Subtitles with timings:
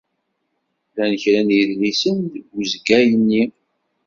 [0.89, 3.43] Llan kra n yedlisen deg wesga-nni.